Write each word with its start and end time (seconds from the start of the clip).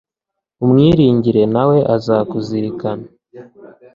umwiringire 0.63 1.43
na 1.53 1.63
we 1.69 1.77
azakuzirikana 1.95 3.05